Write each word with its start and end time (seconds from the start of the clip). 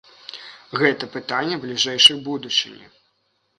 Гэта 0.83 1.09
пытанне 1.17 1.55
бліжэйшай 1.67 2.17
будучыні. 2.31 2.85